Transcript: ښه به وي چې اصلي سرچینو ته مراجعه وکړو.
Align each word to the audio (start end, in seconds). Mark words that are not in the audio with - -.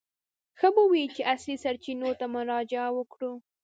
ښه 0.57 0.67
به 0.75 0.83
وي 0.91 1.03
چې 1.15 1.21
اصلي 1.33 1.55
سرچینو 1.63 2.09
ته 2.19 2.25
مراجعه 2.35 2.89
وکړو. 2.93 3.31